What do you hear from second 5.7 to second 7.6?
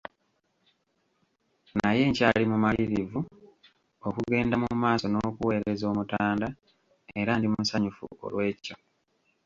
Omutanda era ndi